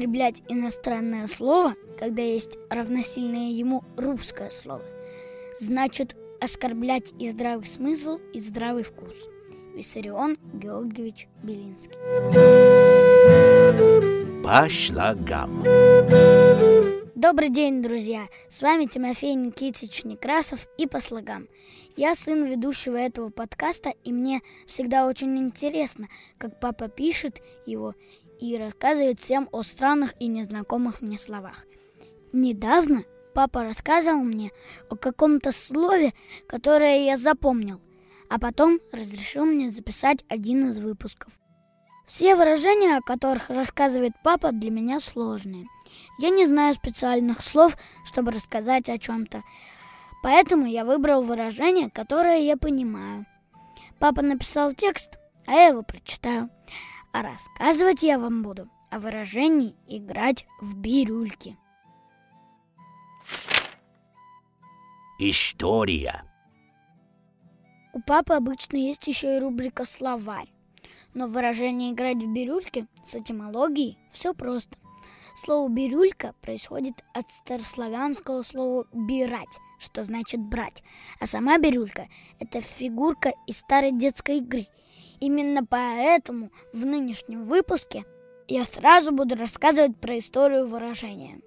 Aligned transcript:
употреблять 0.00 0.42
иностранное 0.48 1.26
слово, 1.26 1.74
когда 1.98 2.22
есть 2.22 2.56
равносильное 2.70 3.50
ему 3.50 3.84
русское 3.98 4.48
слово, 4.48 4.82
значит 5.54 6.16
оскорблять 6.40 7.12
и 7.18 7.28
здравый 7.28 7.66
смысл, 7.66 8.18
и 8.32 8.40
здравый 8.40 8.82
вкус. 8.82 9.14
Виссарион 9.74 10.38
Георгиевич 10.54 11.28
Белинский. 11.42 11.96
По 14.42 14.70
шлагам. 14.70 15.62
Добрый 17.14 17.50
день, 17.50 17.82
друзья! 17.82 18.28
С 18.48 18.62
вами 18.62 18.86
Тимофей 18.86 19.34
Никитич 19.34 20.04
Некрасов 20.04 20.66
и 20.78 20.86
по 20.86 21.00
слогам. 21.00 21.46
Я 21.94 22.14
сын 22.14 22.42
ведущего 22.46 22.96
этого 22.96 23.28
подкаста, 23.28 23.92
и 24.02 24.14
мне 24.14 24.40
всегда 24.66 25.06
очень 25.06 25.36
интересно, 25.36 26.08
как 26.38 26.58
папа 26.58 26.88
пишет 26.88 27.42
его 27.66 27.94
и 28.40 28.56
рассказывает 28.56 29.20
всем 29.20 29.48
о 29.52 29.62
странных 29.62 30.14
и 30.18 30.26
незнакомых 30.26 31.00
мне 31.02 31.18
словах. 31.18 31.66
Недавно 32.32 33.04
папа 33.34 33.62
рассказывал 33.62 34.22
мне 34.22 34.50
о 34.88 34.96
каком-то 34.96 35.52
слове, 35.52 36.12
которое 36.46 37.04
я 37.04 37.16
запомнил, 37.16 37.80
а 38.28 38.38
потом 38.38 38.80
разрешил 38.92 39.44
мне 39.44 39.70
записать 39.70 40.24
один 40.28 40.70
из 40.70 40.78
выпусков. 40.78 41.32
Все 42.06 42.34
выражения, 42.34 42.96
о 42.96 43.02
которых 43.02 43.50
рассказывает 43.50 44.12
папа, 44.24 44.50
для 44.50 44.70
меня 44.70 44.98
сложные. 44.98 45.66
Я 46.18 46.30
не 46.30 46.44
знаю 46.44 46.74
специальных 46.74 47.40
слов, 47.40 47.76
чтобы 48.04 48.32
рассказать 48.32 48.88
о 48.88 48.98
чем-то. 48.98 49.44
Поэтому 50.22 50.66
я 50.66 50.84
выбрал 50.84 51.22
выражение, 51.22 51.88
которое 51.88 52.40
я 52.40 52.56
понимаю. 52.56 53.26
Папа 54.00 54.22
написал 54.22 54.72
текст, 54.72 55.18
а 55.46 55.52
я 55.52 55.66
его 55.68 55.82
прочитаю. 55.82 56.50
А 57.12 57.22
рассказывать 57.22 58.02
я 58.02 58.18
вам 58.18 58.42
буду 58.42 58.68
о 58.90 59.00
выражении 59.00 59.74
«играть 59.88 60.46
в 60.60 60.76
бирюльки». 60.76 61.56
История. 65.18 66.24
У 67.92 68.00
папы 68.00 68.34
обычно 68.34 68.76
есть 68.76 69.06
еще 69.06 69.36
и 69.36 69.40
рубрика 69.40 69.84
«Словарь». 69.84 70.52
Но 71.12 71.26
выражение 71.26 71.92
«играть 71.92 72.18
в 72.18 72.32
бирюльки» 72.32 72.86
с 73.04 73.16
этимологией 73.16 73.98
все 74.12 74.32
просто. 74.32 74.78
Слово 75.34 75.68
«бирюлька» 75.68 76.34
происходит 76.40 77.04
от 77.12 77.30
старославянского 77.30 78.42
слова 78.44 78.86
«бирать», 78.92 79.58
что 79.78 80.04
значит 80.04 80.40
«брать». 80.40 80.82
А 81.18 81.26
сама 81.26 81.58
бирюлька– 81.58 82.08
это 82.38 82.60
фигурка 82.60 83.32
из 83.46 83.58
старой 83.58 83.92
детской 83.92 84.38
игры. 84.38 84.66
Именно 85.20 85.64
поэтому 85.66 86.50
в 86.72 86.86
нынешнем 86.86 87.44
выпуске 87.44 88.04
я 88.48 88.64
сразу 88.64 89.12
буду 89.12 89.36
рассказывать 89.36 89.96
про 89.96 90.18
историю 90.18 90.66
выражения. 90.66 91.40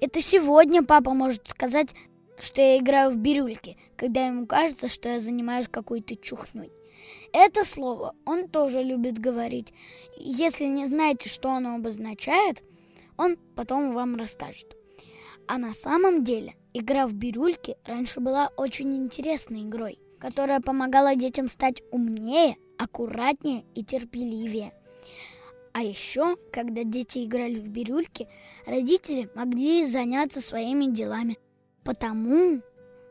Это 0.00 0.22
сегодня 0.22 0.82
папа 0.82 1.12
может 1.12 1.46
сказать, 1.48 1.94
что 2.38 2.62
я 2.62 2.78
играю 2.78 3.10
в 3.10 3.18
бирюльки, 3.18 3.76
когда 3.96 4.26
ему 4.26 4.46
кажется, 4.46 4.88
что 4.88 5.10
я 5.10 5.20
занимаюсь 5.20 5.68
какой-то 5.68 6.16
чухней. 6.16 6.72
Это 7.32 7.64
слово 7.64 8.14
он 8.24 8.48
тоже 8.48 8.82
любит 8.82 9.18
говорить. 9.18 9.72
Если 10.16 10.64
не 10.64 10.86
знаете, 10.86 11.28
что 11.28 11.50
оно 11.50 11.74
обозначает, 11.74 12.64
он 13.16 13.36
потом 13.54 13.92
вам 13.92 14.16
расскажет. 14.16 14.76
А 15.46 15.58
на 15.58 15.74
самом 15.74 16.24
деле 16.24 16.54
игра 16.72 17.06
в 17.06 17.12
бирюльки 17.12 17.76
раньше 17.84 18.20
была 18.20 18.50
очень 18.56 18.96
интересной 18.96 19.62
игрой, 19.62 19.98
которая 20.20 20.60
помогала 20.60 21.16
детям 21.16 21.48
стать 21.48 21.82
умнее, 21.90 22.56
аккуратнее 22.78 23.64
и 23.74 23.84
терпеливее. 23.84 24.72
А 25.72 25.82
еще, 25.82 26.36
когда 26.52 26.84
дети 26.84 27.24
играли 27.24 27.54
в 27.54 27.68
бирюльки, 27.68 28.28
родители 28.66 29.30
могли 29.34 29.84
заняться 29.86 30.40
своими 30.40 30.86
делами, 30.86 31.38
потому 31.84 32.60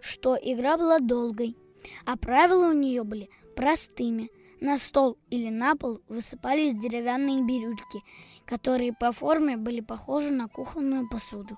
что 0.00 0.36
игра 0.40 0.76
была 0.76 0.98
долгой, 0.98 1.56
а 2.04 2.16
правила 2.16 2.70
у 2.70 2.72
нее 2.72 3.04
были 3.04 3.30
простыми. 3.56 4.30
На 4.60 4.76
стол 4.76 5.16
или 5.30 5.50
на 5.50 5.76
пол 5.76 6.00
высыпались 6.08 6.74
деревянные 6.74 7.44
бирюльки, 7.44 8.02
которые 8.44 8.92
по 8.92 9.12
форме 9.12 9.56
были 9.56 9.80
похожи 9.80 10.30
на 10.30 10.48
кухонную 10.48 11.08
посуду. 11.08 11.56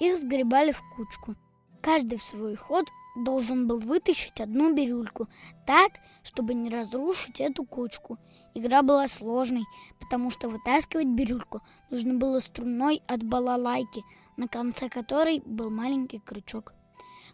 Их 0.00 0.18
сгребали 0.18 0.72
в 0.72 0.82
кучку. 0.96 1.36
Каждый 1.80 2.18
в 2.18 2.22
свой 2.22 2.56
ход 2.56 2.88
должен 3.16 3.66
был 3.66 3.78
вытащить 3.78 4.40
одну 4.40 4.74
бирюльку 4.74 5.28
так, 5.66 5.92
чтобы 6.22 6.54
не 6.54 6.70
разрушить 6.70 7.40
эту 7.40 7.64
кучку. 7.64 8.18
Игра 8.54 8.82
была 8.82 9.08
сложной, 9.08 9.64
потому 9.98 10.30
что 10.30 10.48
вытаскивать 10.48 11.08
бирюльку 11.08 11.62
нужно 11.90 12.14
было 12.14 12.40
струной 12.40 13.02
от 13.06 13.22
балалайки, 13.22 14.02
на 14.36 14.48
конце 14.48 14.88
которой 14.88 15.42
был 15.44 15.70
маленький 15.70 16.18
крючок. 16.18 16.74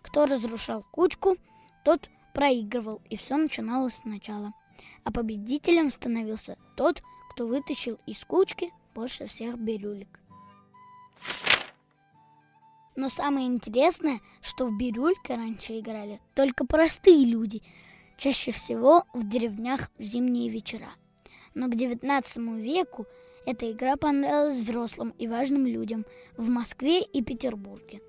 Кто 0.03 0.27
разрушал 0.27 0.85
кучку, 0.93 1.37
тот 1.85 2.09
проигрывал, 2.35 3.01
и 3.09 3.17
все 3.17 3.37
начиналось 3.37 3.97
сначала. 3.97 4.53
А 5.05 5.11
победителем 5.11 5.91
становился 5.91 6.59
тот, 6.77 7.03
кто 7.31 7.47
вытащил 7.47 7.99
из 8.07 8.25
кучки 8.25 8.73
больше 8.95 9.27
всех 9.27 9.59
бирюлек. 9.59 10.21
Но 12.97 13.11
самое 13.11 13.47
интересное, 13.47 14.21
что 14.41 14.67
в 14.67 14.77
бирюльке 14.77 15.35
раньше 15.35 15.79
играли 15.79 16.19
только 16.35 16.67
простые 16.67 17.27
люди, 17.27 17.63
чаще 18.17 18.53
всего 18.53 19.05
в 19.13 19.29
деревнях 19.29 19.91
в 19.99 20.03
зимние 20.03 20.49
вечера. 20.49 20.89
Но 21.55 21.69
к 21.69 21.75
XIX 21.75 22.59
веку 22.59 23.07
эта 23.45 23.71
игра 23.71 23.97
понравилась 23.97 24.57
взрослым 24.57 25.15
и 25.19 25.29
важным 25.29 25.67
людям 25.67 26.07
в 26.37 26.49
Москве 26.49 27.03
и 27.03 27.23
Петербурге. 27.23 28.01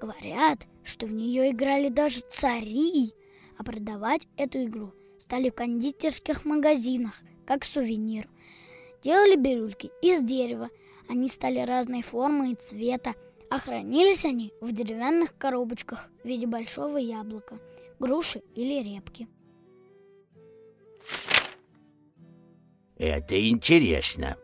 Говорят, 0.00 0.66
что 0.84 1.06
в 1.06 1.12
нее 1.12 1.50
играли 1.50 1.88
даже 1.88 2.20
цари, 2.30 3.12
а 3.58 3.64
продавать 3.64 4.26
эту 4.36 4.64
игру 4.64 4.92
стали 5.18 5.50
в 5.50 5.54
кондитерских 5.54 6.44
магазинах, 6.44 7.14
как 7.46 7.64
сувенир. 7.64 8.28
Делали 9.02 9.36
бирюльки 9.36 9.90
из 10.02 10.22
дерева, 10.22 10.70
они 11.08 11.28
стали 11.28 11.58
разной 11.58 12.02
формы 12.02 12.52
и 12.52 12.54
цвета, 12.54 13.14
а 13.50 13.58
хранились 13.58 14.24
они 14.24 14.52
в 14.60 14.72
деревянных 14.72 15.36
коробочках 15.36 16.08
в 16.22 16.26
виде 16.26 16.46
большого 16.46 16.98
яблока, 16.98 17.58
груши 17.98 18.42
или 18.54 18.82
репки. 18.82 19.28
Это 22.96 23.48
интересно. 23.48 24.36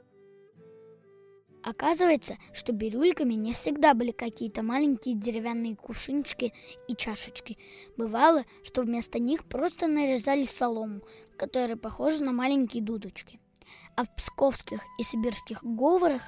Оказывается, 1.63 2.37
что 2.53 2.73
бирюльками 2.73 3.35
не 3.35 3.53
всегда 3.53 3.95
были 3.95 4.11
какие-то 4.11 4.63
маленькие 4.63 5.15
деревянные 5.15 5.77
кувшинчики 5.77 6.53
и 6.89 6.95
чашечки. 6.95 7.59
Бывало, 7.97 8.45
что 8.65 8.83
вместо 8.83 9.19
них 9.19 9.45
просто 9.45 9.87
нарезали 9.87 10.45
солому, 10.45 11.03
которая 11.37 11.77
похожа 11.77 12.25
на 12.25 12.33
маленькие 12.33 12.83
дудочки. 12.83 13.41
А 13.97 14.05
в 14.05 14.15
псковских 14.15 14.81
и 14.99 15.03
сибирских 15.03 15.63
говорах 15.63 16.23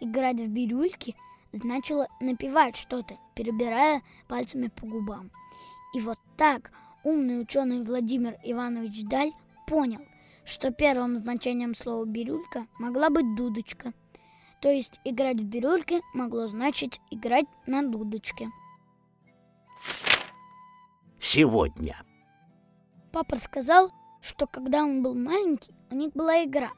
играть 0.00 0.40
в 0.40 0.48
бирюльки 0.48 1.14
значило 1.56 2.06
напевать 2.20 2.76
что-то, 2.76 3.16
перебирая 3.34 4.02
пальцами 4.28 4.68
по 4.68 4.86
губам. 4.86 5.30
И 5.94 6.00
вот 6.00 6.18
так 6.36 6.70
умный 7.04 7.40
ученый 7.40 7.82
Владимир 7.82 8.36
Иванович 8.42 9.04
Даль 9.04 9.32
понял, 9.66 10.00
что 10.44 10.72
первым 10.72 11.16
значением 11.16 11.74
слова 11.74 12.04
«бирюлька» 12.04 12.66
могла 12.78 13.10
быть 13.10 13.34
дудочка– 13.34 13.92
то 14.60 14.70
есть 14.70 15.00
играть 15.04 15.40
в 15.40 15.44
бирюльки 15.44 16.02
могло 16.14 16.46
значить 16.46 17.00
играть 17.10 17.46
на 17.66 17.82
дудочке. 17.88 18.50
Сегодня. 21.20 22.02
Папа 23.12 23.36
сказал, 23.36 23.92
что 24.20 24.46
когда 24.46 24.82
он 24.82 25.02
был 25.02 25.14
маленький, 25.14 25.72
у 25.90 25.94
них 25.94 26.12
была 26.14 26.44
игра. 26.44 26.72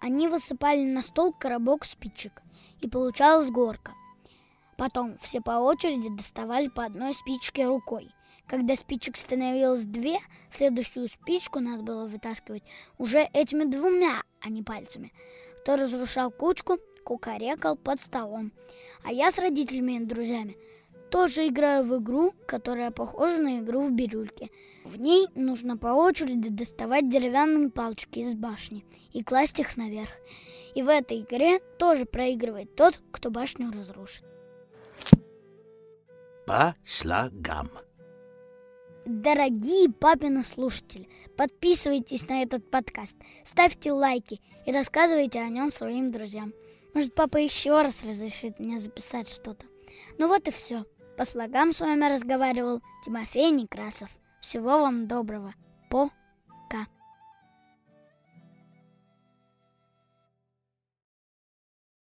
Они 0.00 0.28
высыпали 0.28 0.84
на 0.84 1.02
стол 1.02 1.32
коробок 1.32 1.84
спичек, 1.84 2.42
и 2.80 2.88
получалась 2.88 3.50
горка. 3.50 3.92
Потом 4.76 5.16
все 5.18 5.40
по 5.40 5.52
очереди 5.52 6.08
доставали 6.08 6.68
по 6.68 6.84
одной 6.84 7.14
спичке 7.14 7.66
рукой. 7.66 8.10
Когда 8.46 8.76
спичек 8.76 9.16
становилось 9.16 9.84
две, 9.84 10.18
следующую 10.50 11.08
спичку 11.08 11.60
надо 11.60 11.82
было 11.82 12.06
вытаскивать 12.06 12.62
уже 12.98 13.20
этими 13.32 13.64
двумя, 13.64 14.22
а 14.40 14.50
не 14.50 14.62
пальцами. 14.62 15.12
Кто 15.62 15.76
разрушал 15.76 16.30
кучку, 16.30 16.78
кукарекал 17.04 17.76
под 17.76 18.00
столом. 18.00 18.52
А 19.02 19.12
я 19.12 19.30
с 19.30 19.38
родителями 19.38 19.92
и 19.92 20.04
друзьями 20.04 20.56
тоже 21.10 21.46
играю 21.46 21.84
в 21.84 21.96
игру, 22.02 22.32
которая 22.46 22.90
похожа 22.90 23.38
на 23.38 23.60
игру 23.60 23.80
в 23.80 23.92
бирюльке. 23.92 24.50
В 24.84 24.98
ней 24.98 25.28
нужно 25.34 25.78
по 25.78 25.88
очереди 25.88 26.50
доставать 26.50 27.08
деревянные 27.08 27.70
палочки 27.70 28.18
из 28.18 28.34
башни 28.34 28.84
и 29.12 29.22
класть 29.22 29.58
их 29.58 29.76
наверх. 29.76 30.10
И 30.74 30.82
в 30.82 30.88
этой 30.88 31.20
игре 31.20 31.60
тоже 31.78 32.04
проигрывает 32.04 32.74
тот, 32.74 33.00
кто 33.10 33.30
башню 33.30 33.70
разрушит. 33.70 34.24
По 36.46 36.74
слогам. 36.84 37.70
Дорогие 39.06 39.90
папины 39.90 40.42
слушатели, 40.42 41.08
подписывайтесь 41.38 42.28
на 42.28 42.42
этот 42.42 42.70
подкаст, 42.70 43.16
ставьте 43.44 43.92
лайки 43.92 44.42
и 44.66 44.72
рассказывайте 44.72 45.40
о 45.40 45.48
нем 45.48 45.70
своим 45.70 46.12
друзьям. 46.12 46.52
Может, 46.92 47.14
папа 47.14 47.38
еще 47.38 47.80
раз 47.80 48.04
разрешит 48.04 48.58
мне 48.58 48.78
записать 48.78 49.28
что-то. 49.28 49.64
Ну 50.18 50.28
вот 50.28 50.46
и 50.46 50.50
все. 50.50 50.84
По 51.16 51.24
слогам 51.24 51.72
с 51.72 51.80
вами 51.80 52.12
разговаривал 52.12 52.82
Тимофей 53.04 53.50
Некрасов. 53.50 54.10
Всего 54.42 54.80
вам 54.80 55.06
доброго. 55.06 55.54
По 55.90 56.10